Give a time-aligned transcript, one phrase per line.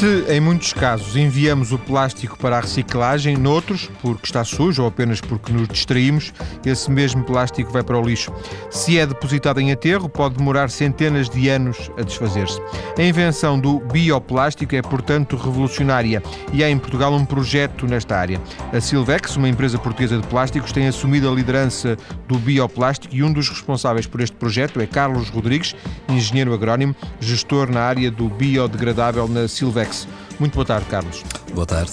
[0.00, 4.88] Se em muitos casos enviamos o plástico para a reciclagem, noutros, porque está sujo ou
[4.88, 6.32] apenas porque nos distraímos,
[6.64, 8.32] esse mesmo plástico vai para o lixo.
[8.70, 12.58] Se é depositado em aterro, pode demorar centenas de anos a desfazer-se.
[12.96, 18.40] A invenção do bioplástico é, portanto, revolucionária e há em Portugal um projeto nesta área.
[18.72, 23.30] A Silvex, uma empresa portuguesa de plásticos, tem assumido a liderança do bioplástico e um
[23.30, 25.76] dos responsáveis por este projeto é Carlos Rodrigues,
[26.08, 29.89] engenheiro agrónimo, gestor na área do biodegradável na Silvex.
[30.38, 31.22] Muito boa tarde, Carlos.
[31.54, 31.92] Boa tarde.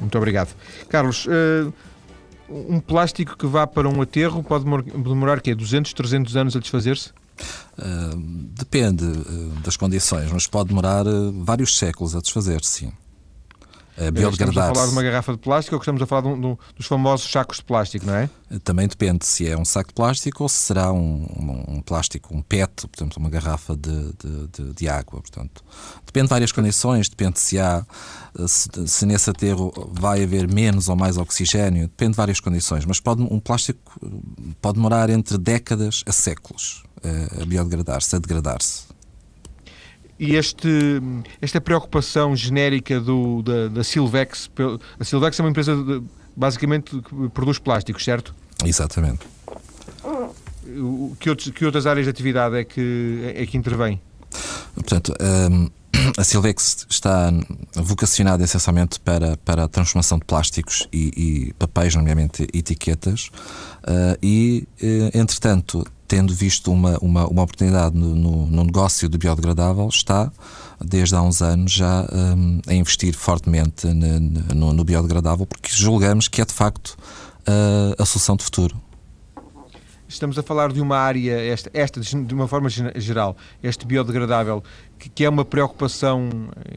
[0.00, 0.54] Muito obrigado.
[0.88, 1.72] Carlos, uh,
[2.48, 5.54] um plástico que vá para um aterro pode demorar quê?
[5.54, 7.10] 200, 300 anos a desfazer-se?
[7.78, 8.16] Uh,
[8.52, 11.04] depende uh, das condições, mas pode demorar
[11.42, 12.92] vários séculos a desfazer-se, sim
[13.96, 14.30] biodegradar.
[14.32, 16.46] Estamos a falar de uma garrafa de plástico ou estamos a falar de um, de
[16.46, 18.28] um, dos famosos sacos de plástico, não é?
[18.62, 21.26] Também depende se é um saco de plástico ou se será um,
[21.68, 24.12] um, plástico, um PET, portanto, uma garrafa de,
[24.52, 25.20] de, de, água.
[25.20, 25.64] Portanto,
[26.04, 27.84] depende de várias condições, depende se há
[28.46, 33.00] se, se, nesse aterro vai haver menos ou mais oxigênio, depende de várias condições, mas
[33.00, 33.98] pode, um plástico
[34.60, 38.85] pode demorar entre décadas a séculos a, a biodegradar-se, a degradar-se.
[40.18, 40.68] E este,
[41.40, 44.50] esta preocupação genérica do, da, da Silvex,
[44.98, 46.02] a Silvex é uma empresa de,
[46.34, 48.34] basicamente que produz plásticos, certo?
[48.64, 49.26] Exatamente.
[51.20, 54.00] Que, outros, que outras áreas de atividade é que, é que intervém?
[54.74, 55.70] Portanto, um,
[56.16, 57.32] a Silvex está
[57.74, 63.30] vocacionada essencialmente para, para a transformação de plásticos e, e papéis, nomeadamente etiquetas,
[63.84, 69.18] uh, e, uh, entretanto, tendo visto uma, uma, uma oportunidade no, no, no, negócio do
[69.18, 70.30] biodegradável, está,
[70.80, 76.40] desde há uns anos, já um, a investir fortemente no, no, biodegradável, porque julgamos que
[76.40, 76.96] é de facto
[77.48, 78.76] uh, a solução de futuro.
[80.08, 84.62] Estamos a falar de uma área, esta, esta de uma forma geral, este biodegradável,
[84.96, 86.28] que, que é uma preocupação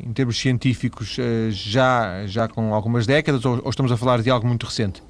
[0.03, 4.31] em termos científicos uh, já, já com algumas décadas, ou, ou estamos a falar de
[4.31, 5.03] algo muito recente?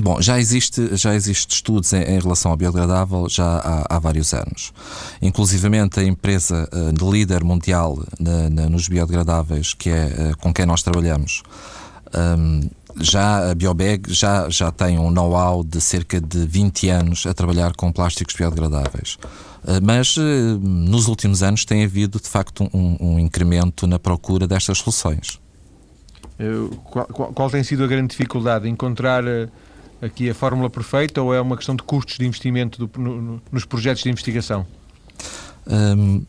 [0.00, 4.32] Bom, já existe, já existe estudos em, em relação ao biodegradável já há, há, vários
[4.32, 4.72] anos.
[5.20, 10.66] Inclusivamente a empresa uh, líder mundial na, na, nos biodegradáveis, que é uh, com quem
[10.66, 11.42] nós trabalhamos,
[12.38, 17.34] um, já a Biobag já, já tem um know-how de cerca de 20 anos a
[17.34, 19.18] trabalhar com plásticos biodegradáveis.
[19.62, 24.78] Uh, mas nos últimos anos tem havido de facto um, um incremento na procura destas
[24.78, 25.40] soluções.
[26.84, 28.68] Qual, qual, qual, tem sido a grande dificuldade?
[28.68, 29.48] Encontrar eh,
[30.00, 33.64] aqui a fórmula perfeita ou é uma questão de custos de investimento do, no, nos
[33.64, 34.66] projetos de investigação?
[35.66, 36.24] Um,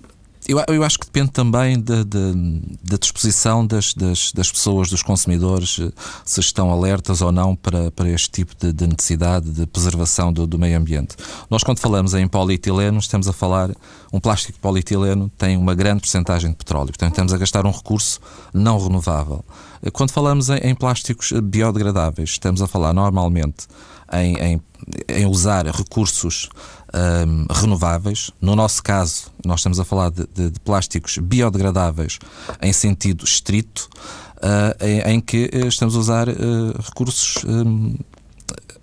[0.47, 5.91] eu, eu, acho que depende também da, disposição das, das, das, pessoas, dos consumidores, eh,
[6.24, 10.47] se estão alertas ou não para, para este tipo de, de necessidade de preservação do,
[10.47, 11.16] do, meio ambiente.
[11.50, 13.69] Nós, quando falamos em polietileno, estamos a falar.
[14.12, 18.22] Um plástico polietileno tem uma grande porcentagem de petróleo, portanto, estamos a gastar um recurso
[18.53, 19.44] não renovável.
[19.91, 23.68] Quando falamos em, em plásticos biodegradáveis, estamos a falar normalmente
[24.14, 24.62] em, em,
[25.08, 26.50] em usar recursos
[26.94, 28.32] um, renováveis.
[28.42, 32.20] No nosso caso, nós estamos a falar de, de, de plásticos biodegradáveis
[32.62, 33.90] em sentido estrito,
[34.38, 36.34] uh, em, em, que eh, estamos a usar uh,
[36.82, 37.96] recursos um,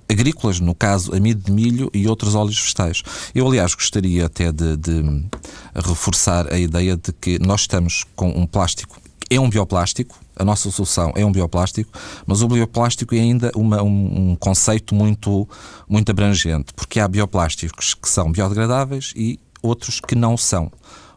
[0.09, 3.03] agrícolas, no caso amido de milho e outros óleos vegetais.
[3.35, 5.25] Eu, aliás, gostaria até de, de
[5.75, 9.01] reforçar a ideia de que nós estamos com um plástico
[9.31, 11.91] é um bioplástico, a nossa solução é um bioplástico,
[12.27, 15.49] mas o bioplástico é ainda uma, um, um, conceito muito,
[15.89, 20.71] muito abrangente, porque há bioplásticos que são biodegradáveis e outros que não são.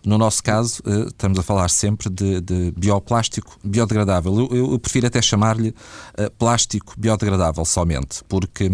[0.06, 4.50] No nosso caso, eh, estamos a falar sempre de, de bioplástico biodegradável.
[4.52, 8.72] Eu, eu prefiro até chamar-lhe uh, plástico biodegradável somente, porque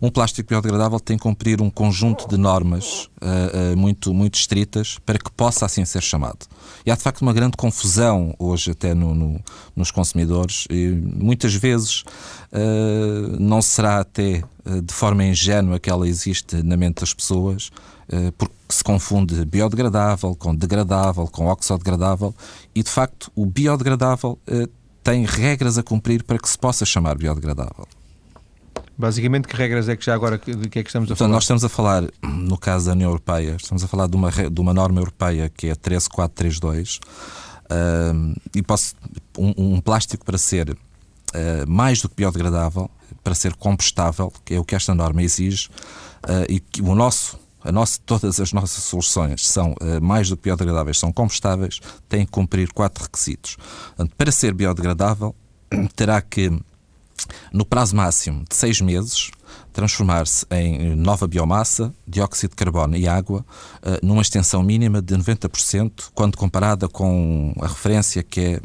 [0.00, 5.18] um plástico biodegradável tem que cumprir um conjunto de normas uh, muito, muito estritas para
[5.18, 6.46] que possa assim ser chamado.
[6.86, 9.40] E há de facto uma grande confusão hoje até no, no,
[9.76, 12.04] nos consumidores e muitas vezes
[13.38, 14.42] não será até
[14.84, 17.70] de forma ingênua que ela existe na mente das pessoas,
[18.36, 22.34] porque se confunde biodegradável com degradável, com oxodegradável,
[22.74, 24.68] e de facto o biodegradável eh,
[25.02, 27.86] tem regras a cumprir para que se possa chamar biodegradável.
[28.96, 31.26] Basicamente, que regras é que já agora de que é que estamos a falar?
[31.26, 34.30] Então, nós estamos a falar, no caso da União Europeia, estamos a falar de uma,
[34.30, 38.94] de uma norma europeia que é 13432 uh, e posso,
[39.36, 40.76] um, um, plástico para ser uh,
[41.66, 42.90] mais do que biodegradável,
[43.24, 45.68] para ser compostável, que é o que esta norma exige,
[46.24, 50.44] uh, e que o nosso nossa, todas as nossas soluções são uh, mais do que
[50.44, 53.56] biodegradáveis, são compostáveis, têm que cumprir quatro requisitos.
[53.88, 55.34] Portanto, para ser biodegradável,
[55.94, 56.50] terá que
[57.52, 59.30] no prazo máximo de seis meses,
[59.72, 63.44] transformar-se em nova biomassa, dióxido de carbono e água,
[63.82, 68.60] uh, numa extensão mínima de 90%, quando comparada com a referência que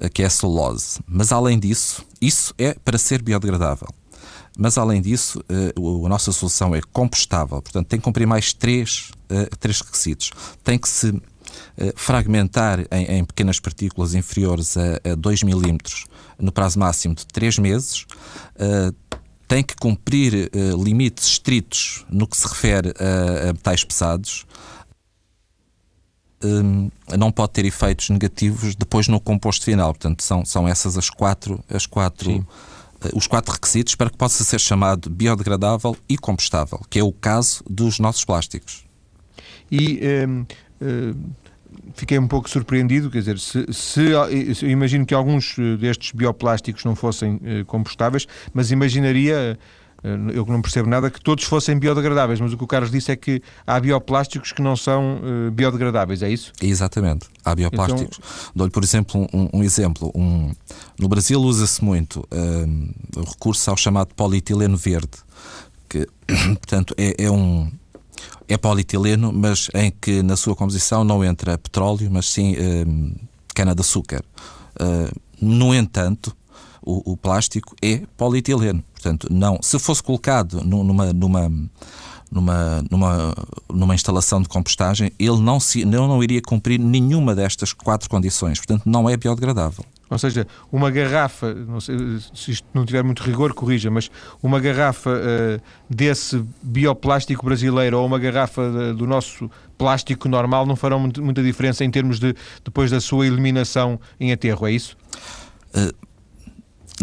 [0.00, 1.00] é, que é a celulose.
[1.06, 3.88] Mas além disso, isso é para ser biodegradável.
[4.56, 5.42] Mas além disso,
[5.78, 10.30] uh, a nossa solução é compostável, portanto tem que cumprir mais três, uh, três requisitos.
[10.62, 11.12] Tem que se
[11.94, 16.04] fragmentar em, em, pequenas partículas inferiores a, a 2 milímetros
[16.36, 18.06] no prazo máximo de 3 meses,
[19.46, 24.46] tem que cumprir limites estritos no que se refere a, a metais pesados,
[27.16, 29.92] não pode ter efeitos negativos depois no composto final.
[29.92, 32.46] Portanto, são, são essas as quatro, as quatro, uh,
[33.12, 37.62] os quatro requisitos para que possa ser chamado biodegradável e compostável, que é o caso
[37.68, 38.84] dos nossos plásticos.
[39.70, 40.46] E um,
[41.94, 46.84] fiquei um pouco surpreendido, quer dizer, se, se, eu imagino que alguns eh, destes bioplásticos
[46.84, 49.56] não fossem eh, compostáveis, mas imaginaria eh,
[50.04, 53.16] eu não percebo nada, que todos fossem biodegradáveis, mas o que o Carlos disse é
[53.16, 56.52] que há bioplásticos que não são uh, biodegradáveis, é isso?
[56.60, 58.18] Exatamente, há bioplásticos.
[58.18, 58.52] Então...
[58.54, 60.12] Dou-lhe, por exemplo, um, um exemplo.
[60.14, 60.52] Um...
[60.98, 65.16] No Brasil usa-se muito uh, o recurso ao chamado polietileno verde,
[65.88, 66.06] que,
[66.60, 67.72] portanto, é, é um
[68.46, 73.14] é polietileno, mas em que na sua composição não entra petróleo, mas sim uh,
[73.54, 74.22] cana-de-açúcar.
[75.40, 76.36] No entanto,
[76.84, 78.82] o, o, plástico é polietileno.
[78.92, 81.50] Portanto, não, se fosse colocado numa, numa,
[82.30, 83.34] numa, numa,
[83.72, 88.58] numa instalação de compostagem, ele não, se, não, não iria cumprir nenhuma destas quatro condições.
[88.58, 89.84] Portanto, não é biodegradável.
[90.10, 91.96] Ou seja, uma garrafa, não sei
[92.34, 94.10] se isto não tiver muito rigor, corrija, mas
[94.42, 100.76] uma garrafa uh, desse bioplástico brasileiro ou uma garrafa de, do nosso plástico normal não
[100.76, 104.96] farão muita diferença em termos de depois da sua eliminação em aterro, é isso?
[105.74, 105.92] Uh,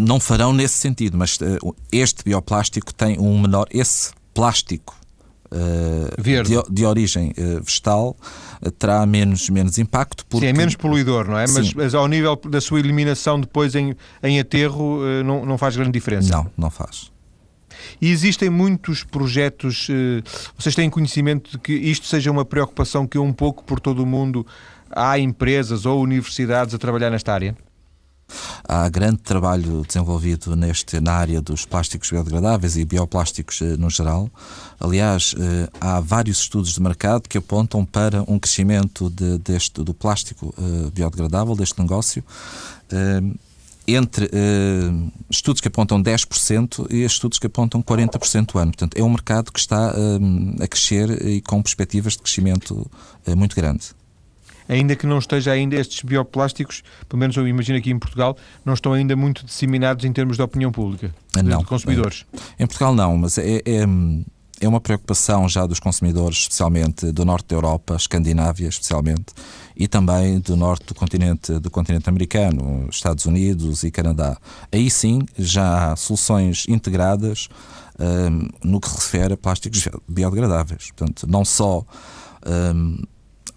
[0.02, 3.66] não farão nesse sentido, mas uh, este bioplástico tem um menor.
[3.70, 4.96] Esse plástico
[6.22, 8.16] de, de, origem vegetal
[8.78, 10.24] terá menos, menos impacto.
[10.26, 10.46] Porque...
[10.46, 11.46] Sim, é menos poluidor, não é?
[11.46, 15.76] Mas, mas, ao nível da sua eliminação depois em, em aterro eh, não, não faz
[15.76, 16.30] grande diferença.
[16.30, 17.10] Não, não faz.
[18.00, 19.88] E existem muitos projetos.
[19.90, 20.22] Eh,
[20.56, 24.06] vocês têm conhecimento de que isto seja uma preocupação que um pouco por todo o
[24.06, 24.46] mundo
[24.90, 27.56] há empresas ou universidades a trabalhar nesta área?
[28.64, 34.30] Há grande trabalho desenvolvido neste, na área dos plásticos biodegradáveis e bioplásticos eh, no geral.
[34.78, 39.94] Aliás, eh, há vários estudos de mercado que apontam para um crescimento de, deste, do
[39.94, 42.24] plástico eh, biodegradável, deste negócio
[43.86, 48.70] entre uh, estudos que apontam 10% e estudos que apontam 40% ano.
[48.70, 52.88] Portanto, é um mercado que está uh, a crescer e com perspectivas de crescimento
[53.26, 53.90] uh, muito grande
[54.72, 58.74] ainda que não esteja ainda estes bioplásticos, pelo menos eu imagino aqui em Portugal, não
[58.74, 62.24] estão ainda muito disseminados em termos de opinião pública, não, de consumidores.
[62.58, 63.86] Em Portugal não, mas é, é,
[64.60, 69.26] é uma preocupação já dos consumidores, especialmente do norte da Europa, Escandinávia especialmente,
[69.76, 74.36] e também do norte do continente, do continente americano, Estados Unidos e Canadá.
[74.70, 77.48] Aí sim já há soluções integradas
[77.98, 80.90] um, no que se refere a plásticos biodegradáveis.
[80.92, 81.84] Portanto, não só
[82.74, 82.98] um,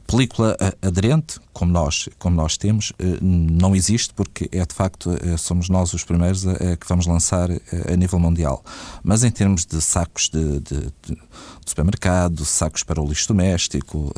[0.08, 5.38] película aderente, como nós, como nós temos, eh, não existe porque é de facto eh,
[5.38, 8.64] somos nós os primeiros a, que vamos lançar a, eh, nível mundial.
[9.04, 11.18] Mas em termos de sacos de, de, de
[11.66, 14.14] supermercado, sacos para o lixo doméstico,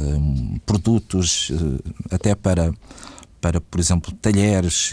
[0.66, 1.52] produtos
[2.12, 2.74] até para
[3.40, 4.92] para, por exemplo, talheres,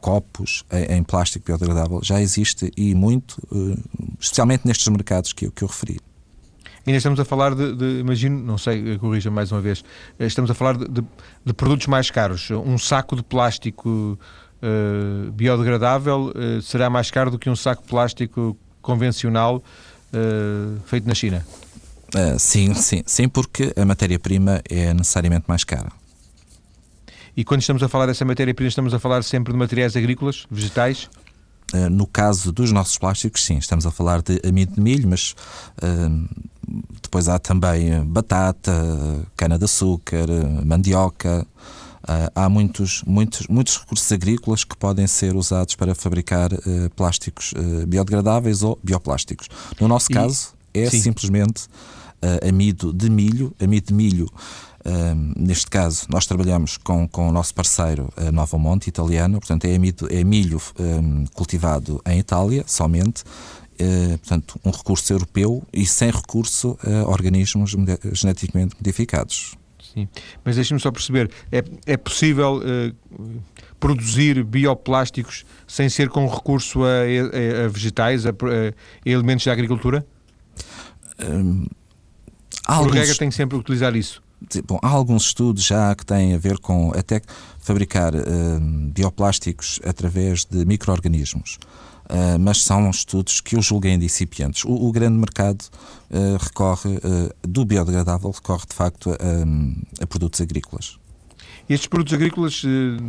[0.00, 3.36] copos em, plástico biodegradável, já existe e muito,
[4.18, 6.00] especialmente nestes mercados que, que eu referi
[6.86, 9.84] ainda estamos a falar de, de imagino, não sei, corrija mais uma vez,
[10.18, 11.04] eh, estamos a falar de, de,
[11.44, 12.50] de produtos mais caros.
[12.50, 14.18] Um saco de plástico
[14.62, 19.62] uh, biodegradável uh, será mais caro do que um saco de plástico convencional
[20.12, 21.44] uh, feito na China?
[22.38, 25.90] sim, sim, sim, porque a matéria-prima é necessariamente mais cara.
[27.34, 31.08] E quando estamos a falar dessa matéria-prima, estamos a falar sempre de materiais agrícolas, vegetais?
[31.90, 35.34] No caso dos nossos plásticos, sim, estamos a falar de amido de milho, mas
[35.82, 36.28] uh,
[37.02, 38.72] depois há também batata,
[39.36, 40.26] cana-de-açúcar,
[40.64, 41.46] mandioca.
[42.34, 46.50] Há muitos, muitos, muitos recursos agrícolas que podem ser usados para fabricar
[46.96, 47.54] plásticos
[47.86, 49.48] biodegradáveis ou bioplásticos.
[49.80, 51.00] No nosso e, caso, é sim.
[51.00, 51.68] simplesmente
[52.48, 53.54] amido de milho.
[53.62, 54.28] Amido de milho,
[55.36, 60.08] neste caso, nós trabalhamos com, com o nosso parceiro Nova Monte, italiano, portanto, é, amido,
[60.10, 63.22] é milho um, cultivado em Itália somente
[63.78, 67.74] eh, portanto, um recurso europeu e sem recurso a organismos
[68.12, 69.56] geneticamente modificados.
[69.92, 70.08] Sim,
[70.44, 73.42] mas deixe-me só perceber, é, é possível uh,
[73.80, 78.32] produzir bioplásticos sem ser com recurso a, a, a vegetais, a, a,
[79.04, 80.06] elementos da agricultura?
[81.22, 81.66] Um,
[82.64, 82.94] alguns...
[82.94, 84.22] Regra tem sempre que utilizar isso.
[84.66, 87.20] Bom, há alguns estudos já que têm a ver com até
[87.58, 91.58] fabricar um, bioplásticos através de micro-organismos.
[92.04, 94.64] Uh, mas são estudos que eu julguei incipientes.
[94.64, 95.62] O, o grande mercado
[96.10, 100.98] uh, recorre, uh, do biodegradável, recorre de facto a, a produtos agrícolas.
[101.68, 102.62] Estes produtos agrícolas,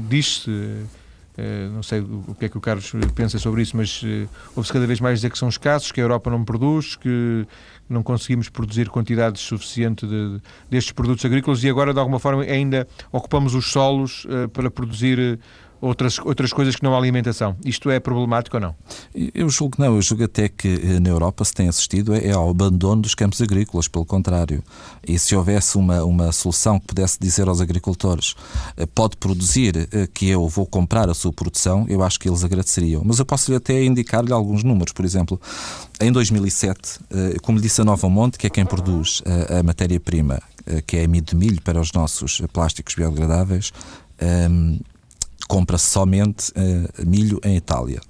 [0.08, 0.50] diz-se,
[1.74, 4.02] não sei o que é que o Carlos pensa sobre isso, mas
[4.56, 7.48] ouve-se cada vez mais dizer que são escassos, que a Europa não produz, que
[7.90, 12.88] não conseguimos produzir quantidades suficientes de, destes produtos agrícolas e agora, de alguma forma, ainda
[13.12, 15.40] ocupamos os solos para produzir
[15.84, 17.56] outras, outras coisas que não a alimentação.
[17.66, 18.76] Isto é problemático ou não?
[19.14, 19.96] Eu julgo que não.
[19.96, 23.42] Eu julgo até que eh, na Europa se tem assistido é ao abandono dos campos
[23.42, 24.64] agrícolas, pelo contrário.
[25.06, 28.34] E se houvesse uma, uma solução que pudesse dizer aos agricultores
[28.78, 32.44] eh, pode produzir eh, que eu vou comprar a sua produção, eu acho que eles
[32.44, 33.02] agradeceriam.
[33.04, 34.94] Mas eu posso até indicar-lhe alguns números.
[34.94, 35.40] Por exemplo,
[36.00, 37.00] em 2007,
[37.42, 40.42] como disse a Nova Monte, que é quem produz a, a matéria-prima,
[40.88, 43.72] que é amido de milho para os nossos plásticos biodegradáveis,
[44.20, 44.78] ehm,
[45.48, 48.02] compra somente uh, milho em Itália.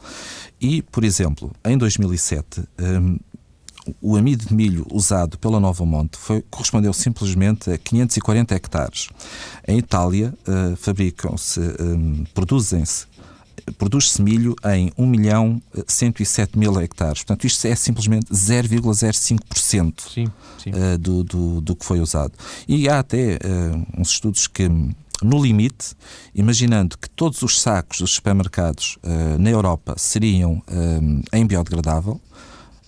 [0.60, 3.18] E, por exemplo, em 2007, um, ehm,
[4.02, 9.10] o amido de milho usado pela Nova Monte foi, correspondeu simplesmente a 540 hectares.
[9.68, 13.08] Em Itália, uh, fabricam-se, um, ehm, produzem-se
[13.78, 17.24] produz-se milho em 1 milhão 107 mil hectares.
[17.24, 20.28] Portanto, isto é simplesmente 0,05% sim,
[20.62, 20.72] sim.
[20.72, 22.34] uh, do, do, do, que foi usado.
[22.68, 24.70] E há até uh, uns estudos que
[25.24, 25.96] no limite,
[26.34, 32.20] imaginando que todos os sacos dos supermercados uh, na Europa seriam uh, em biodegradável,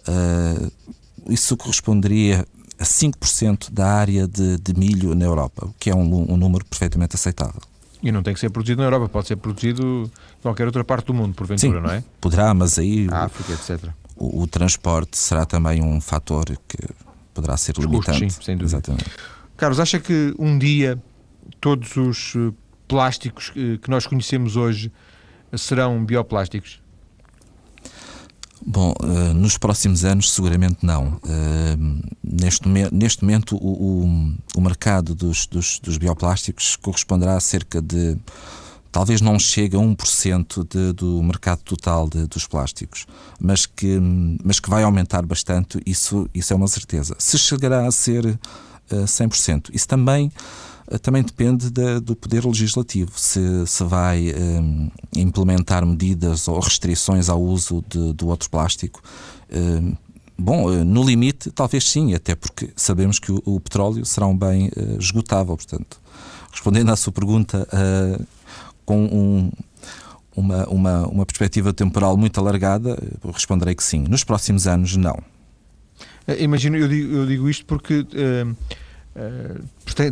[0.08, 0.72] uh,
[1.28, 2.46] isso corresponderia
[2.80, 6.66] a 5% da área de, de, milho na Europa, o que é um, um, número
[6.66, 7.62] perfeitamente aceitável.
[8.04, 11.08] E não tem que ser produzido na Europa, pode ser produzido em qualquer outra parte
[11.08, 12.04] do mundo, porventura, Sim, não é?
[12.20, 13.08] Poderá, mas aí.
[13.10, 13.90] A África, etc.
[14.16, 16.78] O, o, transporte será também um fator que
[17.34, 18.24] poderá ser Os limitante.
[18.24, 18.78] Custos, sim, sem dúvida.
[18.78, 19.12] Exatamente.
[19.58, 21.02] Carlos, acha que um dia
[21.60, 22.54] todos os eh,
[22.88, 24.92] plásticos eh, que nós conhecemos hoje
[25.56, 26.82] serão bioplásticos?
[28.68, 31.20] Bom, uh, nos próximos anos seguramente não.
[32.24, 38.18] Neste, neste momento o, o, o mercado dos, dos, dos, bioplásticos corresponderá a cerca de
[38.96, 43.06] talvez não chegue a 1% de, do mercado total de, dos plásticos,
[43.38, 44.00] mas que,
[44.42, 47.14] mas que vai aumentar bastante, isso, isso é uma certeza.
[47.20, 53.12] Se chegará a ser uh, 100%, isso também eh, também depende de, do poder legislativo,
[53.16, 59.02] se, se vai um, eh, implementar medidas ou restrições ao uso de, do outro plástico.
[59.52, 59.98] Um, eh,
[60.38, 64.68] bom, no limite, talvez sim, até porque sabemos que o, o petróleo será um bem
[64.68, 65.58] uh, esgotável.
[65.58, 66.00] Portanto,
[66.52, 68.26] respondendo à sua pergunta uh,
[68.86, 69.52] com um,
[70.36, 72.96] uma, uma, uma perspectiva temporal muito alargada,
[73.34, 74.06] responderei que sim.
[74.08, 75.18] Nos próximos anos, não.
[76.40, 78.02] Imagino, eu digo, eu digo isto porque.
[78.02, 78.56] Uh,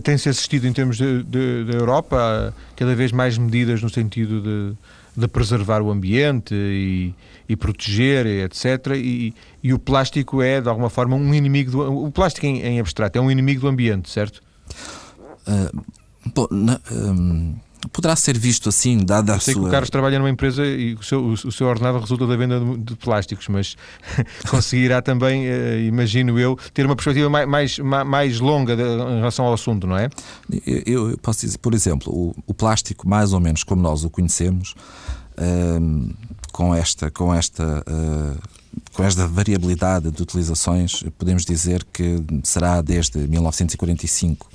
[0.01, 4.77] tem-se assistido em termos da Europa a cada vez mais medidas no sentido de,
[5.15, 7.13] de preservar o ambiente e,
[7.47, 8.93] e proteger, etc.
[8.95, 12.05] E, e, o plástico é, de alguma forma, um inimigo do.
[12.05, 14.41] O plástico em, em abstrato é um inimigo do ambiente, certo?
[15.47, 15.83] Uh,
[16.33, 17.55] bom, na, um
[17.91, 19.63] poderá ser visto assim, dada a sei sua...
[19.63, 22.59] que o Carlos trabalha numa empresa e o seu, o seu ordenado resulta da venda
[22.77, 23.75] de, plásticos, mas
[24.49, 29.45] conseguirá também, eh, imagino eu, ter uma perspectiva mais, mais, mais longa de, em relação
[29.45, 30.09] ao assunto, não é?
[30.65, 34.09] Eu, eu posso dizer, por exemplo, o, o, plástico, mais ou menos como nós o
[34.09, 34.75] conhecemos,
[35.37, 36.11] ehm,
[36.51, 38.39] com esta, com esta uh,
[38.93, 44.47] com esta variabilidade de utilizações, podemos dizer que será desde 1945.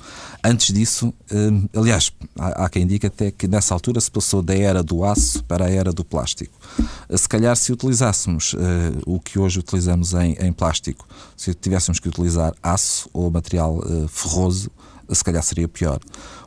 [0.43, 4.81] Antes disso, hum, aliás, há quem diga até que nessa altura se passou da era
[4.81, 6.53] do aço para a era do plástico.
[7.15, 12.53] Se calhar, se utilizássemos eh, o que hoje utilizamos em, plástico, se tivéssemos que utilizar
[12.63, 14.71] aço ou material eh, ferroso,
[15.11, 15.99] se calhar seria pior.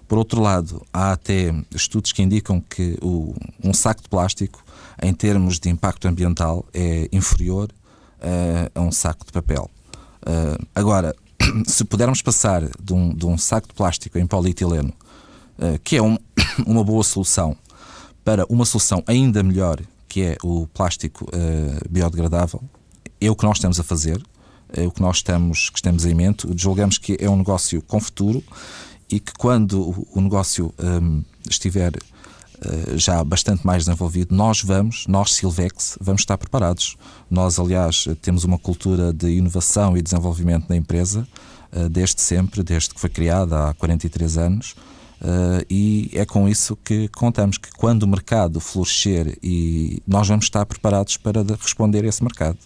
[0.08, 4.62] Por outro lado, há até estudos que indicam que um saco de plástico,
[5.00, 7.70] em termos de impacto ambiental, é inferior
[8.18, 9.70] uh, a um saco de papel.
[10.22, 11.14] Uh, agora,
[11.66, 14.92] se pudermos passar de um, de um, saco de plástico em polietileno,
[15.58, 16.18] uh, que é um,
[16.66, 17.56] uma boa solução,
[18.24, 21.26] para uma solução ainda melhor, que é o plástico
[21.90, 22.62] biodegradável,
[23.20, 24.22] é o que nós estamos a fazer,
[24.72, 26.46] é o que nós estamos, que estamos em mente.
[26.54, 28.42] Julgamos que é um negócio com futuro
[29.10, 32.11] e que quando o negócio um, estiver uh,
[32.96, 36.96] já bastante mais desenvolvido, nós vamos, nós Silvex, vamos estar preparados.
[37.30, 41.26] Nós, aliás, temos uma cultura de inovação e desenvolvimento na empresa.
[41.90, 44.74] desde sempre, desde que foi criada há 43 anos.
[45.70, 50.66] E é com isso que contamos que quando o mercado florescer e nós vamos estar
[50.66, 52.58] preparados para responder a esse mercado.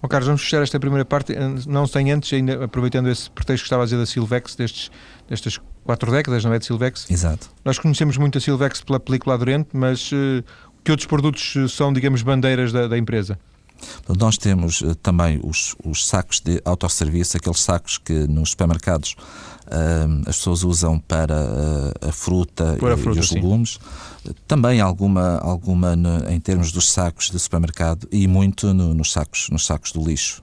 [0.00, 1.32] Bom, Carlos, vamos fechar esta primeira parte,
[1.66, 4.90] não sem antes, ainda aproveitando esse pretexto que estava a dizer da Silvex, destes,
[5.28, 7.10] destas quatro décadas, não é, de Silvex?
[7.10, 7.48] Exato.
[7.64, 10.44] Nós conhecemos muito a Silvex pela película Adorente, mas uh,
[10.84, 13.38] que outros produtos são, digamos, bandeiras da, da empresa?
[14.18, 19.16] Nós temos uh, também os, os, sacos de autosserviço, aqueles sacos que nos supermercados
[19.66, 23.34] uh, as pessoas usam para uh, a fruta, e, fruta, e, os sim.
[23.36, 23.78] legumes.
[24.46, 29.48] Também alguma, alguma no, em termos dos sacos de supermercado e muito no, nos, sacos,
[29.50, 30.42] nos sacos do lixo.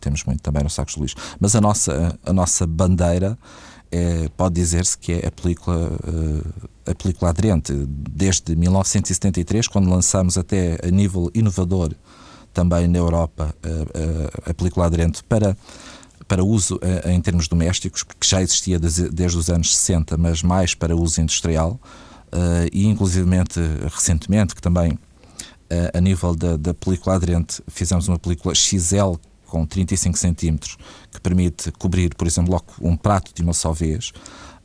[0.00, 1.16] temos muito também nos sacos do lixo.
[1.38, 3.38] Mas a nossa, a nossa bandeira
[3.90, 5.90] é, pode dizer-se que é a película,
[6.86, 7.72] a película aderente.
[7.74, 11.94] Desde 1973, quando lançamos até a nível inovador
[12.52, 15.56] também na Europa a, a, a película aderente para,
[16.26, 20.74] para uso em termos domésticos, que já existia desde, desde, os anos 60, mas mais
[20.74, 21.80] para uso industrial,
[22.72, 23.60] e inclusivamente
[23.92, 24.98] recentemente, que também
[25.92, 29.14] a nível da, da película aderente fizemos uma película XL
[29.50, 30.76] com 35 centímetros,
[31.10, 34.12] que permite cobrir, por exemplo, logo um prato de uma só vez.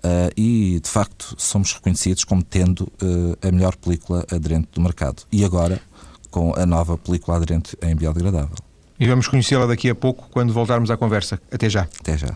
[0.06, 5.24] Uh, e de facto somos reconhecidos como tendo uh, a melhor película aderente do mercado.
[5.32, 5.82] E agora
[6.30, 8.56] com a nova película aderente em biodegradável.
[9.00, 11.42] E vamos conhecê-la daqui a pouco quando voltarmos à conversa.
[11.52, 11.88] Até já.
[12.00, 12.34] Até já.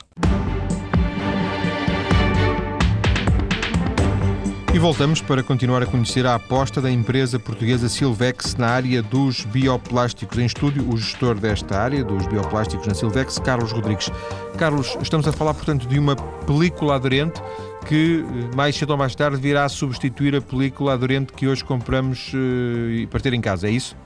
[4.71, 9.43] E voltamos para continuar a conhecer a aposta da empresa portuguesa Silvex na área dos
[9.45, 10.37] bioplásticos.
[10.37, 14.11] Em estúdio, o gestor desta área, dos bioplásticos na Silvex, Carlos Rodrigues.
[14.57, 17.41] Carlos, estamos a falar, portanto, de uma película aderente
[17.87, 22.31] que eh, mais cedo ou mais tarde virá substituir a película aderente que hoje compramos
[22.33, 23.97] uh, para ter em casa, é isso?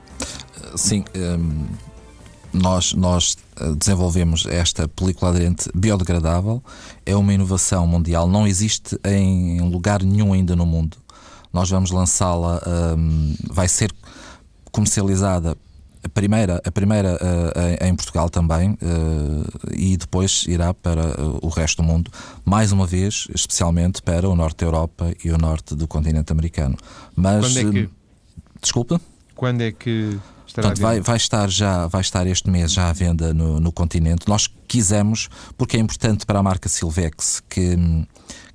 [0.76, 1.04] Sim.
[1.14, 1.93] Um, ehm,
[2.54, 6.62] nós, nós eh, desenvolvemos esta película aderente biodegradável.
[7.04, 10.96] É uma inovação mundial, não existe em lugar nenhum ainda no mundo.
[11.52, 13.92] Nós vamos lançá-la, um, ehm, vai ser
[14.72, 15.56] comercializada
[16.02, 21.02] a primeira, a primeira uh, em Portugal também uh, e depois irá para
[21.40, 22.10] o resto do mundo,
[22.44, 26.76] mais uma vez, especialmente para o norte da Europa e o norte do continente americano.
[27.16, 27.90] Mas Quando é que...
[28.60, 29.00] desculpa.
[29.34, 30.18] Quando é que
[30.54, 34.28] Portanto, vai, vai estar já vai estar este mês já à venda no, no continente.
[34.28, 37.76] Nós quisemos porque é importante para a marca Silvex que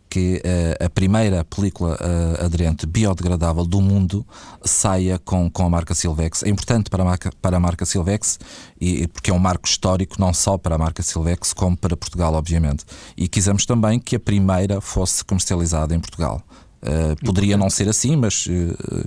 [0.10, 4.26] que uh, a primeira película uh, aderente biodegradável do mundo
[4.66, 6.42] saia com, com a marca Silvex.
[6.42, 8.40] É importante para a marca, para a marca Silvex,
[8.82, 12.34] e, porque é um marco histórico não só para a marca Silvex, como para Portugal,
[12.34, 12.86] obviamente.
[13.16, 16.42] E quisemos também que a primeira fosse comercializada em Portugal.
[16.82, 18.48] Uh, poderia não ser assim, mas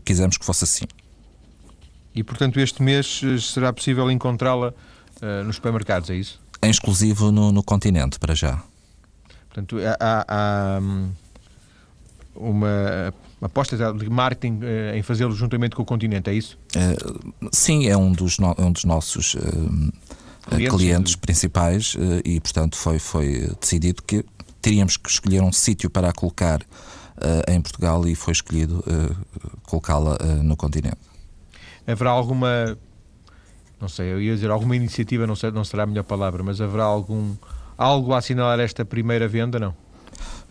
[0.04, 0.84] quisemos que fosse assim.
[2.14, 4.74] E portanto, este mês será possível encontrá-la
[5.46, 6.40] nos supermercados, é isso?
[6.62, 8.62] Em exclusivo no, no continente, para já.
[9.48, 11.10] Portanto, há, há hum,
[12.34, 16.56] uma aposta de marketing eh, em fazê-lo juntamente com o continente, é isso?
[16.76, 19.40] Uh, sim, é um dos, no, um dos nossos uh,
[20.48, 24.24] clientes, clientes principais uh, e, portanto, foi, foi decidido que
[24.60, 26.60] teríamos que escolher um sítio para a colocar
[27.46, 28.82] em Portugal e foi escolhido
[29.64, 30.98] colocá-la no continente.
[31.86, 32.76] Haverá alguma,
[33.80, 36.60] não sei, eu ia dizer alguma iniciativa, não, sei, não será a melhor palavra, mas
[36.60, 37.34] haverá algum
[37.76, 39.74] algo a assinalar esta primeira venda, não?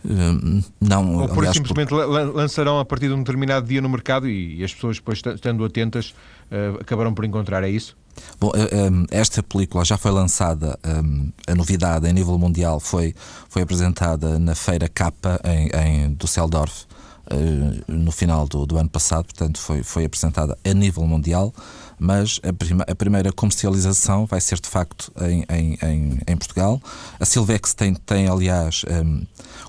[0.04, 2.04] Uh, não, Ou por simplesmente porque...
[2.04, 6.12] lançarão a partir de um determinado dia no mercado e, as pessoas, depois estando atentas,
[6.50, 7.96] uh, acabarão por encontrar, é isso?
[8.38, 10.78] Bom, uh, esta película já foi lançada,
[11.46, 13.14] a novidade em nível mundial foi,
[13.48, 16.84] foi apresentada na Feira Capa em, em Düsseldorf
[17.88, 21.52] no final do, do ano passado, portanto foi, foi apresentada a nível mundial
[22.02, 26.82] mas a, prima, a primeira comercialização vai ser de facto em, em, em, em Portugal.
[27.20, 29.24] A Silvex tem, tem aliás, um,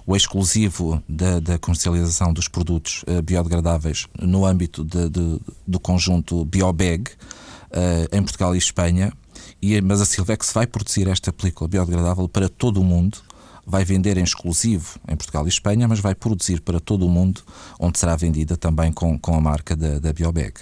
[0.08, 6.44] o exclusivo da, da, comercialização dos produtos uh, biodegradáveis no âmbito de, de, do conjunto
[6.46, 9.14] BioBag uh, em Portugal e Espanha.
[9.62, 13.20] E, mas a Silvex vai produzir esta película biodegradável para todo o mundo
[13.66, 17.42] vai vender em exclusivo em Portugal e Espanha, mas vai produzir para todo o mundo,
[17.80, 20.54] onde será vendida também com, com a marca da, da Biobag.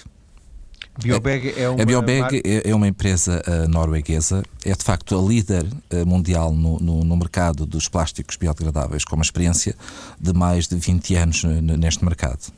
[0.99, 5.21] Biobag é uma, a Biobag é, é uma empresa uh, norueguesa, é de facto a
[5.21, 9.75] líder uh, mundial no, no, no, mercado dos plásticos biodegradáveis, com uma experiência
[10.19, 12.51] de mais de 20 anos neste mercado.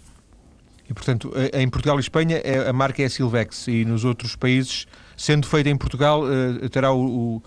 [0.89, 4.35] E portanto, em Portugal e Espanha é, a marca é a Silvex e nos outros
[4.35, 7.43] países, sendo feita em Portugal, uh, terá o, o,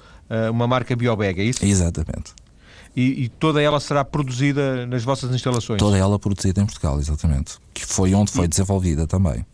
[0.50, 1.64] uma marca Biobag, é isso?
[1.64, 2.32] Exatamente.
[2.96, 5.78] E, e, toda ela será produzida nas vossas instalações?
[5.78, 7.58] Toda ela produzida em Portugal, exatamente.
[7.74, 9.44] Que foi onde foi desenvolvida também.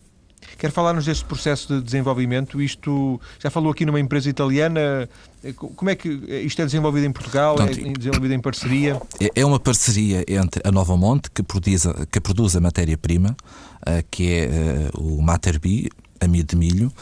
[0.58, 2.62] Quer falar-nos deste processo de desenvolvimento?
[2.62, 5.08] Isto já falou aqui numa empresa italiana.
[5.56, 7.56] Como é que isto é desenvolvido em Portugal?
[7.56, 9.00] Portanto, é desenvolvido em parceria?
[9.20, 13.36] É, é uma parceria entre a Nova Monte, que produz, que produz a matéria-prima,
[13.84, 16.92] eh, que é eh, o Materbi, amido de milho,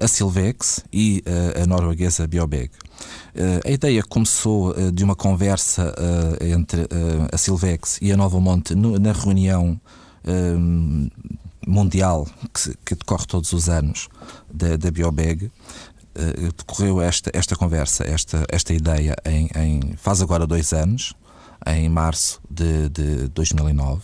[0.00, 1.22] a Silvex e
[1.62, 2.70] a norueguesa Biobeg.
[3.64, 5.94] A ideia começou de uma conversa
[6.40, 6.88] entre
[7.30, 9.78] a Silvex e a Nova Monte na reunião
[11.66, 12.26] mundial
[12.84, 14.08] que, decorre todos os anos
[14.52, 15.50] da, da Biobeg.
[16.56, 21.12] decorreu esta, esta conversa, esta, esta ideia em, em faz agora dois anos,
[21.66, 24.00] em março de, de 2009.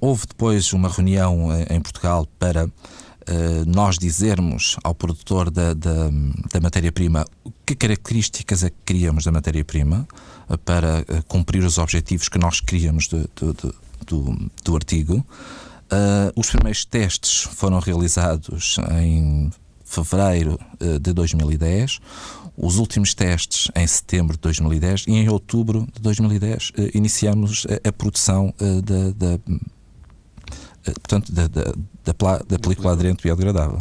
[0.00, 2.68] houve depois uma reunião em Portugal para
[3.26, 6.10] eh, nós dizermos ao produtor da, da,
[6.52, 7.24] da matéria-prima
[7.74, 10.06] que características é que queríamos da matéria-prima
[10.48, 13.74] uh, para uh, cumprir os objetivos que nós queríamos do, do,
[14.06, 15.24] do, do artigo.
[16.34, 19.50] os primeiros testes foram realizados em
[19.84, 20.58] fevereiro
[21.00, 22.00] de 2010
[22.56, 27.92] os últimos testes em setembro de 2010 e em outubro de 2010 iniciamos a, a
[27.92, 29.38] produção da, da,
[30.86, 31.72] eh, portanto, da, da,
[32.04, 33.80] da, da película aderente biodegradável.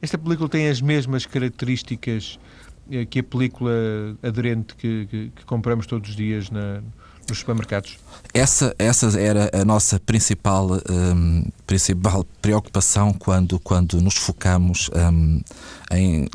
[0.00, 2.51] Esta película tem as mesmas características eh,
[3.10, 3.72] que a película
[4.22, 6.82] aderente que, que, que compramos todos os dias na,
[7.28, 7.98] nos supermercados?
[8.34, 15.40] Essa, essa era a nossa principal, um, principal preocupação quando, quando nos focamos um,
[15.90, 16.26] em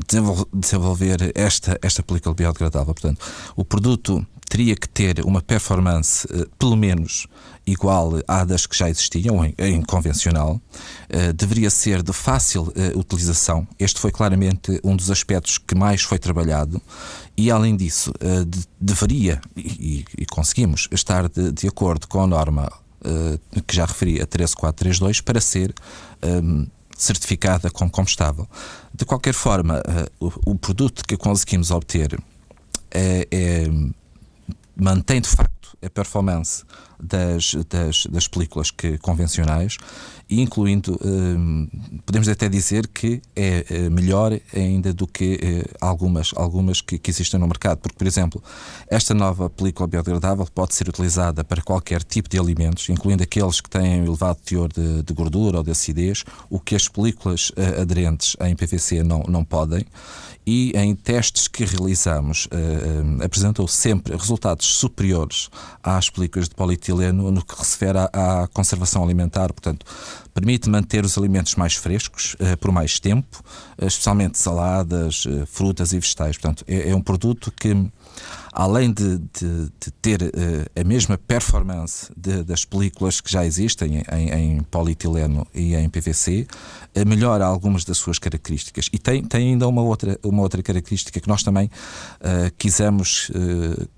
[0.53, 2.93] desenvolver esta, esta película biodegradável.
[2.93, 7.27] Portanto, o produto teria que ter uma performance, uh, pelo menos,
[7.67, 12.97] igual à das que já existiam em, em convencional, uh, deveria ser de fácil uh,
[12.97, 13.67] utilização.
[13.77, 16.81] Este foi claramente um dos aspectos que mais foi trabalhado
[17.35, 22.27] e, além disso, uh, de, deveria, e, e, conseguimos, estar de, de, acordo com a
[22.27, 22.71] norma
[23.65, 25.73] que já referi, a 13432, para ser
[26.43, 28.45] um, certificada como combustável.
[28.93, 29.81] De qualquer forma,
[30.19, 32.19] o, o, produto que conseguimos obter
[32.91, 33.67] é, é,
[34.75, 36.63] mantém de facto a performance
[36.99, 39.77] das, das, das películas que, convencionais,
[40.29, 41.67] incluindo, hum,
[42.05, 47.09] podemos até dizer que é eh, melhor ainda do que eh, algumas, algumas que, que,
[47.09, 48.43] existem no mercado, porque, por exemplo,
[48.89, 53.69] esta nova película biodegradável pode ser utilizada para qualquer tipo de alimentos, incluindo aqueles que
[53.69, 58.35] têm elevado teor de, de gordura ou de acidez, o que as películas uh, aderentes
[58.41, 59.85] em PVC não, não podem.
[60.45, 65.49] E em testes que realizamos uh, apresentou sempre resultados superiores
[65.83, 69.85] às películas de polietileno no que refere à, à conservação alimentar, portanto,
[70.33, 73.43] permite manter os alimentos mais frescos uh, por mais tempo,
[73.81, 76.37] uh, especialmente saladas, frutas e vegetais.
[76.37, 77.75] Portanto, é, é um produto que
[78.51, 84.03] além de, de, de ter uh, a mesma performance de, das películas que já existem
[84.11, 86.47] em, em polietileno e em PVC,
[86.95, 88.89] uh, melhora algumas das suas características.
[88.91, 93.31] E tem, tem ainda uma outra, uma outra característica que nós também uh, quisemos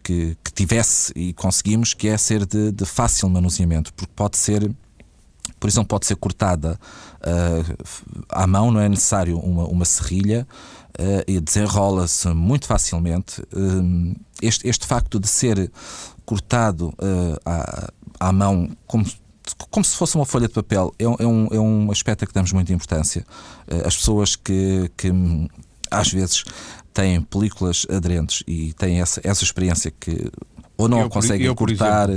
[0.03, 4.69] que, que, tivesse e conseguimos, que é ser de, de fácil manuseamento, porque pode ser
[5.60, 6.79] por exemplo, pode ser cortada
[7.19, 7.86] uh,
[8.29, 10.47] à mão, não é necessário uma, uma serrilha
[11.28, 13.42] e desenrola-se muito facilmente.
[13.54, 15.72] Uh, este, este facto de ser
[16.26, 16.94] cortado
[17.46, 19.06] à, à mão como
[19.72, 22.34] como se fosse uma folha de papel, é, é, um, é um aspecto a que
[22.34, 23.26] damos muita importância.
[23.84, 25.12] As pessoas que, que
[25.90, 26.44] às vezes
[26.94, 30.32] têm películas aderentes e têm essa, essa experiência que
[30.78, 32.10] ou não eu, conseguem eu, cortar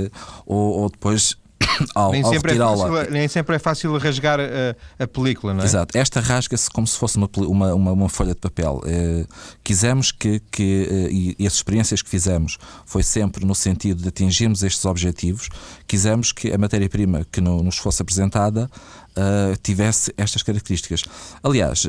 [0.45, 1.37] ou, ou, depois
[1.95, 5.61] ao, nem, ao sempre é fácil, nem sempre é fácil rasgar a, a película, não
[5.61, 5.65] é?
[5.65, 5.97] Exato.
[5.97, 8.81] Esta rasga-se como se fosse uma, uma, uma, uma folha de papel.
[8.85, 9.27] Uh,
[9.63, 14.09] quisemos que, que uh, e, e as experiências que fizemos foi sempre no sentido de
[14.09, 15.49] atingirmos estes objetivos,
[15.87, 18.69] quisemos que a matéria-prima que no, nos fosse apresentada
[19.17, 21.03] uh, tivesse estas características.
[21.43, 21.87] Aliás,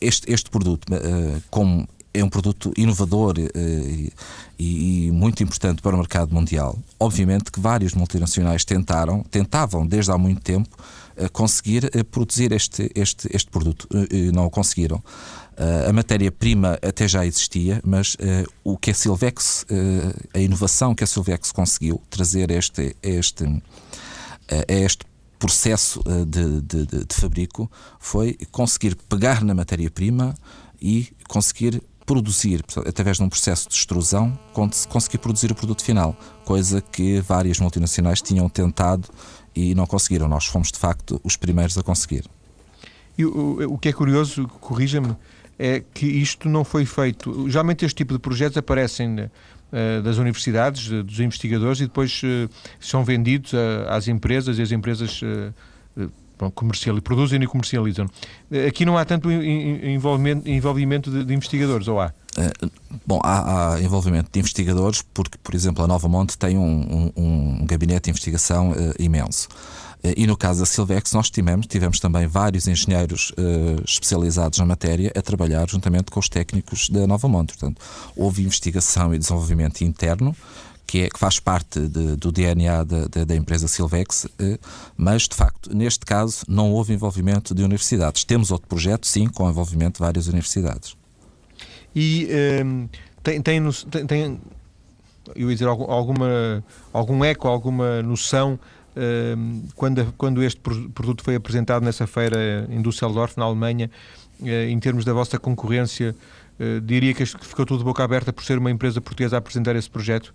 [0.00, 0.86] este, este produto,
[1.50, 1.86] como
[2.18, 4.12] é um produto inovador e,
[4.58, 6.78] e, muito importante para o mercado mundial.
[6.98, 10.76] Obviamente que vários multinacionais tentaram, tentavam desde há muito tempo
[11.16, 15.02] eh, conseguir eh, produzir este, este, este produto eh, não o conseguiram.
[15.88, 18.14] a matéria-prima até já existia, mas
[18.62, 19.64] o que a Silvex,
[20.34, 23.62] a inovação que a Silvex conseguiu trazer este, este,
[24.68, 25.06] este
[25.38, 30.34] processo de, de, de, de fabrico foi conseguir pegar na matéria-prima
[30.78, 34.38] e conseguir produzir, através de um processo de extrusão,
[34.88, 39.08] conseguir produzir o produto final, coisa que várias multinacionais tinham tentado
[39.54, 40.28] e não conseguiram.
[40.28, 42.24] Nós fomos, de facto, os primeiros a conseguir.
[43.18, 45.16] E o, que é curioso, corrija-me,
[45.58, 47.48] é que isto não foi feito.
[47.48, 53.04] Geralmente este tipo de projetos aparecem uh, das universidades, dos investigadores, e depois uh, são
[53.04, 53.52] vendidos
[53.88, 55.20] às empresas e as empresas
[56.54, 58.06] comercial, produzem e comercializam.
[58.68, 62.12] Aqui não há tanto envolvimento, envolvimento de, de investigadores, ou há?
[62.36, 62.70] Uh,
[63.06, 67.22] bom, há, há, envolvimento de investigadores porque, por exemplo, a Nova Monte tem um, um,
[67.22, 69.48] um gabinete de investigação uh, imenso.
[70.04, 73.32] Uh, e no caso da Silvex, nós tivemos, tivemos também vários engenheiros
[73.86, 77.56] especializados na matéria a trabalhar juntamente com os técnicos da Nova Monte.
[77.56, 77.80] Portanto,
[78.14, 80.36] houve investigação e desenvolvimento interno
[80.86, 84.58] que, é, que faz parte de, do DNA da, da, da, empresa Silvex, eh,
[84.96, 88.24] mas de facto, neste caso, não houve envolvimento de universidades.
[88.24, 90.96] Temos outro projeto, sim, com envolvimento de várias universidades.
[91.94, 92.88] E um, ehm,
[93.22, 93.62] tem, tem,
[94.06, 94.40] tem,
[95.34, 98.58] eu ia dizer, alguma, algum eco, alguma noção
[98.96, 103.90] um, ehm, quando, quando este produto foi apresentado nessa feira em Düsseldorf, na Alemanha,
[104.44, 106.14] eh, em termos da vossa concorrência,
[106.58, 109.88] eh, diria que ficou tudo boca aberta por ser uma empresa portuguesa a apresentar esse
[109.88, 110.34] projeto?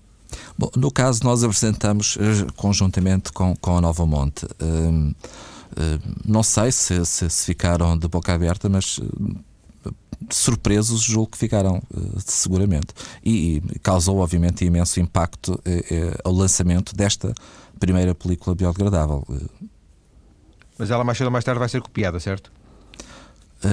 [0.57, 4.45] Bom, no caso, nós apresentamos uh, conjuntamente com, com a Nova Monte.
[4.45, 5.13] Uh, uh,
[6.25, 8.99] não sei se, se, se, ficaram de boca aberta, mas
[10.29, 11.81] surpresos julgo que ficaram,
[12.25, 12.89] seguramente.
[13.23, 15.59] E, e, causou, obviamente, imenso impacto
[16.23, 17.33] ao lançamento desta
[17.79, 19.25] primeira película biodegradável.
[20.77, 22.51] Mas ela mais cedo ou mais tarde vai ser copiada, certo?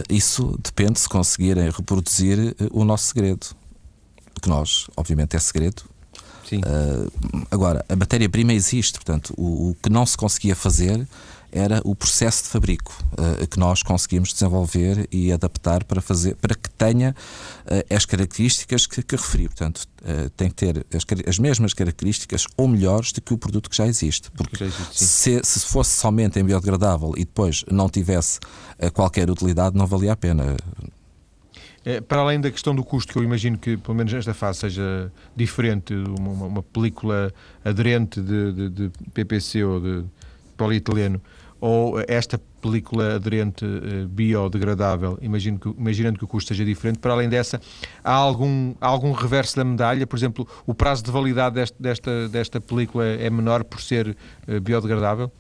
[0.09, 3.47] Isso depende se conseguirem reproduzir o nosso segredo.
[4.41, 5.83] Que nós, obviamente, é segredo.
[6.57, 7.11] Uh,
[7.51, 11.07] agora, a matéria-prima existe, portanto, o, o, que não se conseguia fazer
[11.51, 16.55] era o processo de fabrico uh, que nós conseguimos desenvolver e adaptar para fazer para
[16.55, 17.15] que tenha
[17.65, 19.49] uh, as características que, que referi.
[19.49, 19.87] Portanto,
[20.37, 23.87] tem que ter as, as, mesmas características ou melhores do que o produto que já
[23.87, 24.31] existe.
[24.31, 28.39] Porque já existe, se, se fosse somente em biodegradável e depois não tivesse
[28.95, 30.57] qualquer utilidade, não valia a pena.
[31.89, 34.59] É, para além da questão do custo, que eu imagino que, pelo menos nesta fase,
[34.59, 37.33] seja diferente, uma, uma película
[37.65, 40.05] aderente de, de, de, PPC ou de
[40.55, 41.19] polietileno,
[41.59, 47.15] ou esta película aderente uh, biodegradável, imagino que, imaginando que o custo seja diferente, para
[47.15, 47.59] além dessa,
[48.05, 50.07] há algum, há algum reverso da medalha?
[50.07, 54.15] Por exemplo, o prazo de validade deste, desta, desta película é menor por ser
[54.47, 55.33] uh, biodegradável?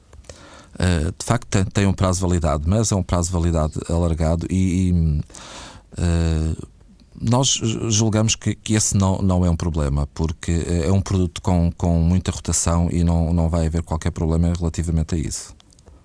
[0.74, 3.74] Uh, de facto, tem, tem, um prazo de validade, mas é um prazo de validade
[3.90, 5.20] alargado e, e
[5.98, 6.54] eh,
[7.20, 7.48] nós
[7.88, 11.98] julgamos que, que, esse não, não é um problema, porque é um produto com, com
[12.00, 15.54] muita rotação e não, não vai haver qualquer problema relativamente a isso.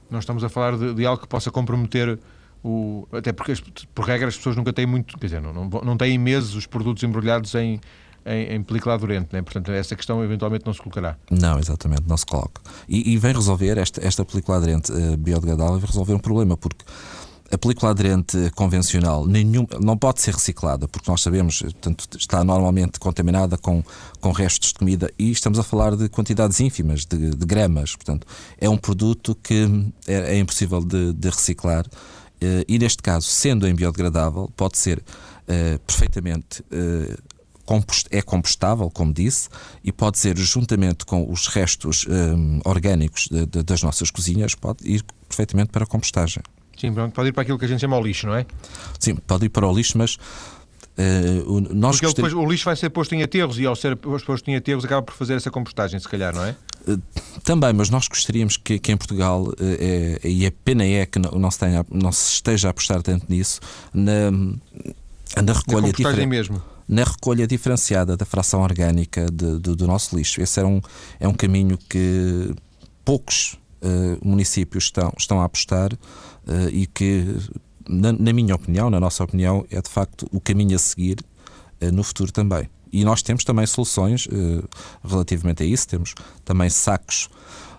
[0.10, 2.19] Nós estamos a falar de, de algo que possa comprometer
[2.63, 3.08] o.
[3.12, 3.53] Até porque,
[3.93, 5.17] por regra, as pessoas nunca têm muito.
[5.19, 7.79] Quer dizer, não, não, não têm meses os produtos embrulhados em,
[8.25, 9.41] em, em película adorente, né?
[9.41, 11.17] portanto, essa questão eventualmente não se colocará.
[11.29, 12.62] Não, exatamente, não se coloca.
[12.88, 16.86] E, e vem resolver, esta, esta película aderente uh, biodegradável, vem resolver um problema, porque
[17.53, 22.99] a película aderente convencional nenhum, não pode ser reciclada, porque nós sabemos, portanto, está normalmente
[22.99, 23.83] contaminada com,
[24.19, 27.95] com restos de comida e estamos a falar de quantidades ínfimas, de, de gramas.
[27.95, 28.25] Portanto,
[28.57, 29.67] é um produto que
[30.07, 31.85] é, é impossível de, de reciclar.
[31.85, 37.33] Uh, e neste caso, sendo em biodegradável, pode ser uh, perfeitamente uh,
[38.11, 39.47] é compostável, como disse,
[39.83, 44.85] e pode ser juntamente com os restos um, orgânicos de, de, das nossas cozinhas, pode
[44.85, 46.43] ir perfeitamente para a compostagem.
[46.77, 48.45] Sim, pronto, pode ir para aquilo que a gente chama o lixo, não é?
[48.99, 50.17] Sim, pode ir para o lixo, mas
[50.95, 54.47] Uh, nós Porque depois, o lixo vai ser posto em aterros e ao ser posto
[54.49, 56.55] em aterros acaba por fazer essa compostagem, se calhar, não é?
[56.88, 57.01] Uh,
[57.43, 61.17] também, mas nós gostaríamos que, que em Portugal, uh, é, e a pena é que
[61.17, 63.59] não, não, se tenha, não se esteja a apostar tanto nisso,
[63.91, 64.29] na,
[65.41, 66.62] na recolha mesmo.
[66.88, 70.41] Na recolha diferenciada da fração orgânica de, de, do nosso lixo.
[70.41, 70.79] Esse é um,
[71.19, 72.53] é um caminho que
[73.05, 73.57] poucos
[74.21, 75.89] municípios estão, estão a apostar
[76.71, 77.25] e que,
[77.88, 81.17] na, na, minha opinião, na nossa opinião, é de facto o caminho a seguir
[81.82, 82.69] uh, no futuro também.
[82.91, 84.67] E nós temos também soluções uh,
[85.03, 86.13] relativamente a isso, temos
[86.45, 87.29] também sacos.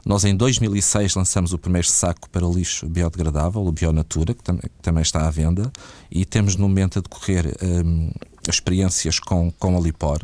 [0.04, 4.68] Nós em 2006 lançamos o primeiro saco para lixo biodegradável, o Bionatura, que, tam que
[4.82, 5.72] também está à venda,
[6.10, 8.10] e temos no momento a decorrer um,
[8.48, 10.20] experiências com, com a Lipor,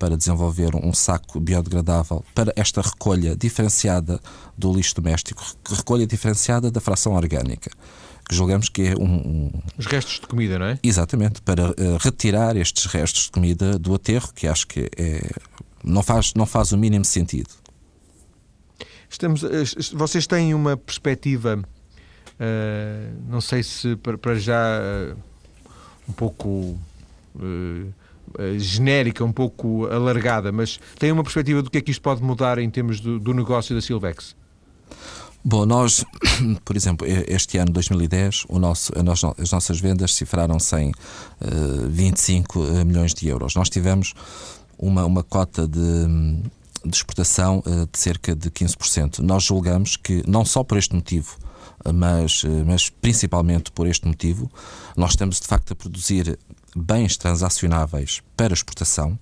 [0.00, 4.18] para desenvolver um saco biodegradável para esta recolha diferenciada
[4.56, 7.70] do lixo doméstico, recolha diferenciada da fração orgânica
[8.26, 10.78] que julgamos que é um, um, Os restos de comida, não é?
[10.84, 15.28] Exatamente, para uh, retirar estes restos de comida do aterro, que acho que é,
[15.82, 17.50] não, faz, não faz o mínimo sentido.
[19.08, 25.16] Estamos, eh, vocês têm uma perspectiva, uh, não sei se para, para já uh,
[26.08, 26.78] um pouco
[28.58, 32.58] genérica, um pouco alargada, mas tem uma perspectiva do que é que isto pode mudar
[32.58, 34.34] em termos do, do negócio da Silvex?
[35.42, 36.04] Bom, nós,
[36.64, 38.92] por exemplo, este ano 2010, o nosso,
[39.38, 43.54] as nossas vendas cifraram-se em uh, 25 milhões de euros.
[43.54, 44.12] Nós tivemos
[44.78, 45.80] uma, uma cota de,
[46.84, 49.20] de exportação uh, de cerca de 15%.
[49.20, 51.38] Nós julgamos que, não só por este motivo,
[51.94, 54.52] mas, mas principalmente por este motivo,
[54.94, 56.38] nós estamos de facto a produzir
[56.76, 59.18] bens transacionáveis para exportação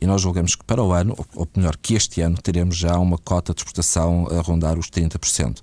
[0.00, 3.18] e nós julgamos que para o ano, ou melhor, que este ano, teremos já uma
[3.18, 5.60] cota de exportação a rondar os 30%.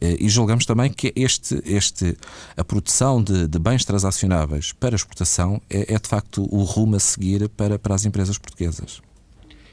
[0.00, 2.16] Eh, e julgamos também que este, este,
[2.56, 7.00] a produção de, de bens transacionáveis para exportação é, é, de facto o rumo a
[7.00, 9.00] seguir para, para as empresas portuguesas.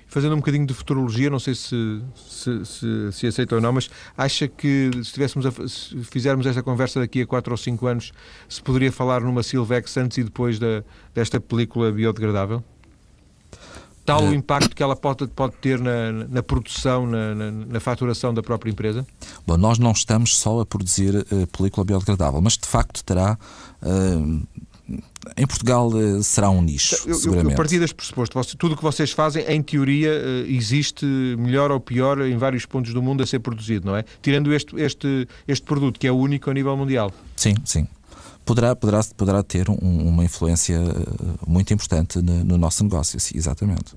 [0.09, 3.89] Fazendo um bocadinho de futurologia, não sei se, se, se, se aceita ou não, mas
[4.17, 8.11] acha que se, tivéssemos a, se fizermos esta conversa daqui a 4 ou 5 anos,
[8.49, 12.63] se poderia falar numa Silvex antes e depois da, desta película biodegradável?
[14.09, 17.79] Tal o eh, impacto que ela pode, pode ter na, na produção, na, na, na,
[17.79, 19.05] faturação da própria empresa?
[19.45, 23.37] Bom, nós não estamos só a produzir uh, película biodegradável, mas de facto terá.
[23.83, 24.41] Uh,
[25.37, 27.53] em Portugal uh, será um nicho, eu, seguramente.
[27.53, 30.11] Eu, partir deste pressuposto, tudo o que vocês fazem, em teoria,
[30.47, 31.05] existe
[31.37, 34.03] melhor ou pior em vários pontos do mundo a ser produzido, não é?
[34.21, 37.11] Tirando este, este, este produto, que é o único a nível mundial.
[37.35, 37.87] Sim, sim
[38.45, 40.79] poderá, poderá, poderá ter um, uma influência
[41.45, 43.95] muito importante no, no nosso negócio, sim, exatamente.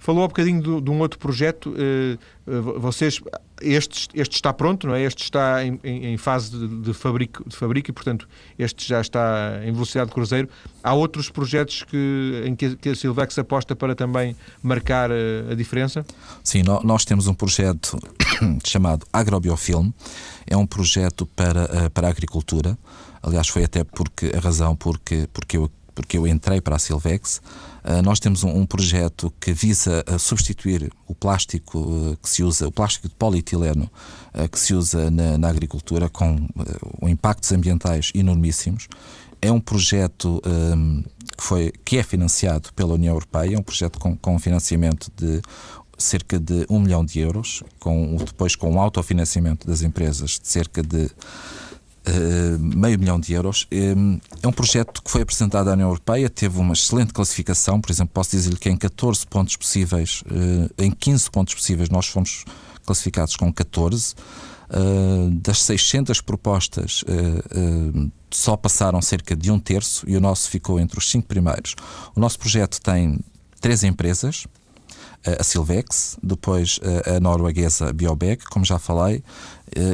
[0.00, 1.74] Falou um bocadinho de, de um outro projeto.
[1.76, 3.20] Eh, eh, vocês,
[3.60, 5.02] este, este está pronto, não é?
[5.02, 8.26] Este está em, em fase de, de, fabrico, de fabrico e, portanto,
[8.58, 10.48] este já está em velocidade de cruzeiro.
[10.82, 16.02] Há outros projetos que, em que a Silvex aposta para também marcar eh, a diferença?
[16.42, 17.98] Sim, nós temos um projeto
[18.64, 19.90] chamado Agrobiofilm.
[20.46, 22.76] É um projeto para, para a agricultura.
[23.22, 27.40] Aliás, foi até porque a razão porque, porque eu porque eu entrei para a Silvex.
[27.84, 32.68] Uh, nós temos um, projeto que visa a substituir o plástico uh, que se usa,
[32.68, 33.90] o plástico de polietileno
[34.52, 36.38] que se usa na, na agricultura, com
[37.02, 38.86] impactos ambientais enormíssimos.
[39.42, 41.02] É um projeto um,
[41.36, 45.42] que, foi, que é financiado pela União Europeia, é um projeto com, com financiamento de
[46.00, 50.82] cerca de um milhão de euros, com, depois com um autofinanciamento das empresas de cerca
[50.82, 51.10] de
[52.58, 53.66] meio milhão de euros.
[53.72, 57.90] Um, é um projeto que foi apresentado à União Europeia, teve uma excelente classificação, por
[57.90, 62.44] exemplo, posso dizer-lhe que em 14 pontos possíveis, uh, em 15 pontos possíveis, nós fomos
[62.84, 64.14] classificados com 14.
[64.72, 67.04] Uh, das 600 propostas,
[68.30, 71.74] só passaram cerca de um terço e o nosso ficou entre os cinco primeiros.
[72.14, 73.18] O nosso projeto tem
[73.60, 74.46] três empresas,
[75.26, 79.22] a Silvex, depois a norueguesa Biobeg, como já falei,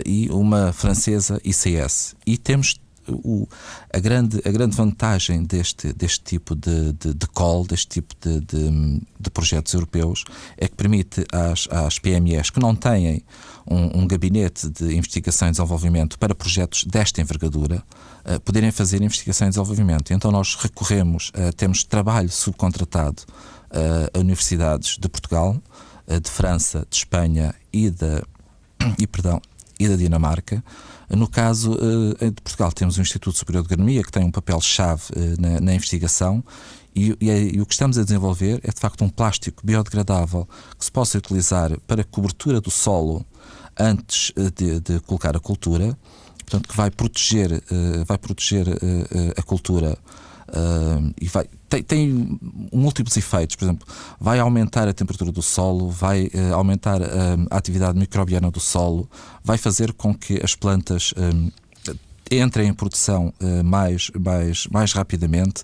[0.05, 2.15] e uma francesa ICS.
[2.25, 2.77] E temos
[3.09, 3.49] o,
[3.93, 8.41] a, grande, a grande vantagem deste, deste tipo de, de, de call, deste tipo de,
[8.41, 10.25] de, de, projetos europeus,
[10.57, 13.23] é que permite às, às PMEs que não têm
[13.67, 17.83] um, um, gabinete de investigação e desenvolvimento para projetos desta envergadura
[18.25, 20.12] uh, poderem fazer investigação e desenvolvimento.
[20.12, 23.23] Então nós recorremos, temos trabalho subcontratado
[23.71, 25.61] a universidades de Portugal,
[26.07, 28.23] de França, de Espanha e da,
[28.99, 29.41] e, perdão,
[29.79, 30.63] e da Dinamarca.
[31.09, 31.77] No caso
[32.19, 35.05] de Portugal, temos o Instituto Superior de Agronomia, que tem um papel-chave
[35.39, 36.43] na, na, investigação,
[36.95, 40.49] e, e, e, o que estamos a desenvolver é de facto um plástico biodegradável
[40.79, 43.25] que se possa utilizar para cobertura do solo
[43.79, 45.97] antes de, de colocar a cultura,
[46.39, 47.63] portanto, que vai proteger,
[48.07, 48.67] vai proteger
[49.37, 49.99] a cultura
[51.21, 52.39] e vai, tem, tem,
[52.73, 53.87] múltiplos efeitos, por exemplo,
[54.21, 59.09] vai aumentar a temperatura do solo, vai uh, aumentar uh, a atividade microbiana do solo,
[59.43, 61.13] vai fazer com que as plantas
[62.29, 63.33] entrem em produção
[63.65, 65.63] mais, mais, mais rapidamente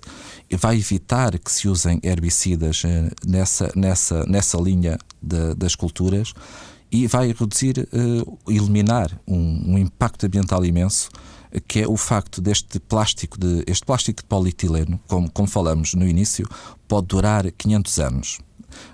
[0.49, 2.83] e vai evitar que se usem herbicidas
[3.25, 6.33] nessa, nessa, nessa linha de, das culturas
[6.93, 7.89] e vai reduzir,
[8.47, 11.09] eliminar um, um impacto ambiental imenso
[11.67, 16.07] que é o facto deste plástico, de, este plástico de polietileno, como, como falamos no
[16.07, 16.47] início,
[16.87, 18.39] pode durar 500 anos.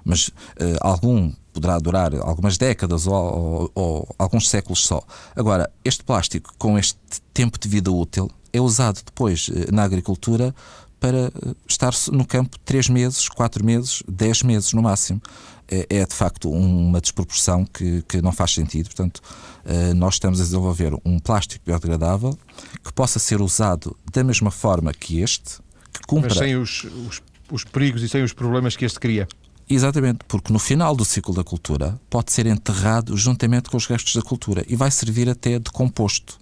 [0.04, 0.34] Mas uh,
[0.82, 5.02] algum poderá durar algumas décadas ou, ou, ou, alguns séculos só.
[5.36, 7.00] Agora, este plástico, com este
[7.34, 10.54] tempo de vida útil, é usado depois uh, na agricultura
[11.00, 11.32] para eh,
[11.66, 15.22] estar no campo 3 meses, 4 meses, 10 meses no máximo
[15.70, 18.88] é, é de facto uma desproporção que, que não faz sentido.
[18.88, 19.22] Portanto,
[19.66, 22.38] uh, nós estamos a desenvolver um plástico biodegradável
[22.84, 25.60] que possa ser usado da mesma forma que este,
[25.94, 26.30] que cumpra.
[26.30, 29.28] Mas sem os, os, os perigos e sem os problemas que este cria.
[29.70, 34.16] Exatamente, porque no final do ciclo da cultura pode ser enterrado juntamente com os restos
[34.16, 36.40] da cultura e vai servir até de composto.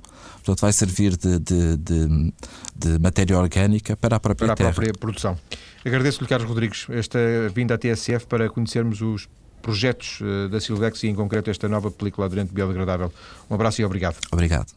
[0.48, 2.34] Portanto, vai servir de, de, de,
[2.74, 5.38] de matéria orgânica para a própria para a própria produção.
[5.86, 7.20] Agradeço-lhe, Carlos Rodrigues, esta
[7.54, 9.28] vinda à TSF para conhecermos os
[9.62, 13.12] projetos eh, da Silvex e, em concreto, esta nova película aderente biodegradável.
[13.50, 14.18] Um abraço e obrigado.
[14.32, 14.68] Obrigado.